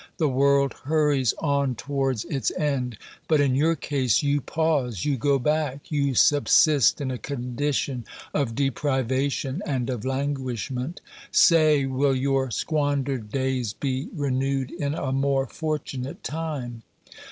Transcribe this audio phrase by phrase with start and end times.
[0.17, 5.37] The world hurries on towards its end, but, in your case, you pause, you go
[5.37, 11.01] back, you subsist in a condition of deprivation and of languishment.
[11.31, 16.81] Say, will your squandered days be renewed in a more fortunate time